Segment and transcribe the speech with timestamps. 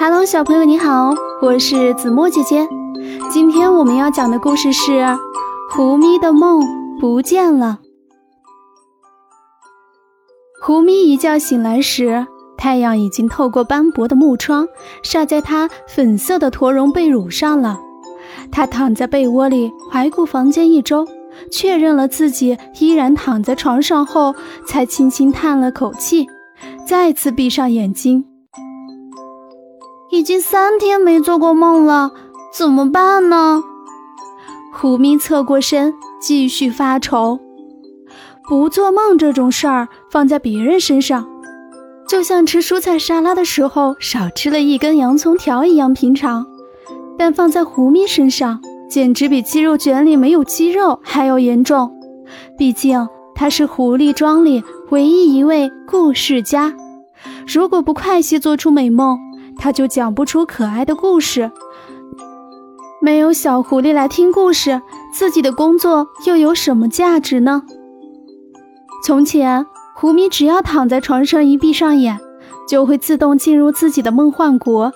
[0.00, 2.68] Hello，小朋友你好，我是子墨姐姐。
[3.32, 4.92] 今天我们要讲的故事是
[5.72, 6.62] 《胡咪的梦
[7.00, 7.80] 不见了》。
[10.64, 12.24] 胡咪一觉醒来时，
[12.56, 14.68] 太阳已经透过斑驳的木窗，
[15.02, 17.80] 晒在她粉色的驼绒被褥上了。
[18.52, 21.08] 她躺在被窝里环顾房间一周，
[21.50, 24.32] 确认了自己依然躺在床上后，
[24.64, 26.28] 才轻轻叹了口气，
[26.86, 28.27] 再次闭上眼睛。
[30.10, 32.12] 已经三天没做过梦了，
[32.52, 33.62] 怎么办呢？
[34.72, 37.38] 胡咪侧过身，继续发愁。
[38.48, 41.28] 不做梦这种事儿，放在别人身上，
[42.08, 46.42] 就像吃蔬菜沙拉的时候少吃了一根洋葱条一样平常；
[47.18, 51.92] 但放在胡咪身上，简直比鸡肉卷里没有鸡肉还要严重。
[52.56, 56.74] 毕竟他是狐狸庄里唯一一位故事家，
[57.46, 59.18] 如果不快些做出美梦，
[59.58, 61.50] 他就讲不出可爱的故事。
[63.02, 64.80] 没有小狐狸来听故事，
[65.12, 67.62] 自己的工作又有什么价值呢？
[69.04, 72.18] 从前，胡咪只要躺在床上一闭上眼，
[72.68, 74.92] 就会自动进入自己的梦幻国，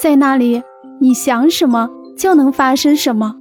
[0.00, 0.62] 在那里，
[1.00, 3.36] 你想什么就能发生什么。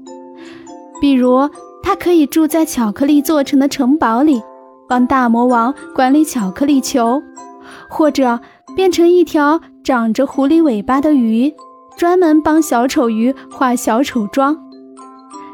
[1.02, 1.50] 比如，
[1.82, 4.42] 他可以住在巧克力做成的城堡里，
[4.88, 7.22] 帮大魔王管理巧克力球，
[7.90, 8.40] 或者
[8.78, 11.52] 变成一条长着狐狸尾巴的鱼，
[11.98, 14.56] 专门帮小丑鱼化小丑妆。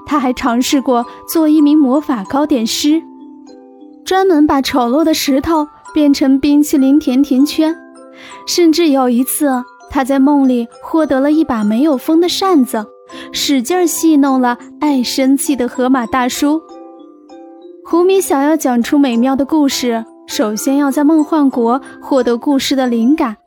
[0.05, 3.01] 他还尝试过做一名魔法糕点师。
[4.03, 7.73] 专门把丑陋的石头变成冰淇淋甜甜圈，
[8.45, 12.85] 甚至有一次，他在梦里获得了一把没有风的扇子，
[13.31, 16.61] 使劲戏弄了爱生气的河马大叔。
[17.85, 23.37] 胡米想要讲出美妙的故事，首先要在梦幻国获得故事的灵感，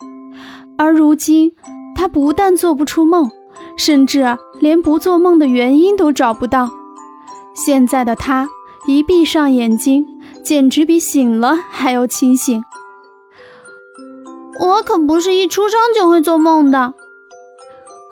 [0.76, 1.52] 而如今
[1.94, 3.30] 他不但做不出梦，
[3.76, 6.70] 甚至连不做梦的原因都找不到。
[7.54, 8.48] 现在的他
[8.86, 10.06] 一闭上眼睛。
[10.46, 12.62] 简直比醒了还要清醒。
[14.60, 16.94] 我可不是一出生就会做梦的。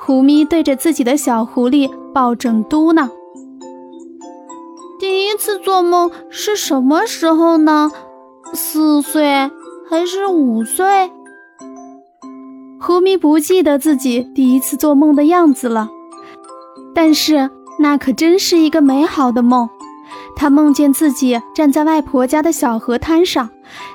[0.01, 3.09] 胡咪对着自己的小狐狸抱枕嘟囔
[4.99, 7.93] ：“第一次做梦是什么时候呢？
[8.55, 9.51] 四岁
[9.91, 11.11] 还是五岁？”
[12.81, 15.89] 胡咪不记得自己第一次做梦的样子了，
[16.95, 19.69] 但是那可真是一个美好的梦。
[20.37, 23.49] 他梦见自己站在外婆家的小河滩上，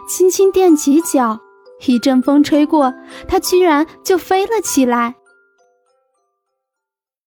[0.08, 1.40] 轻轻踮起脚，
[1.86, 2.94] 一阵风吹过，
[3.28, 5.16] 他居然就飞了起来。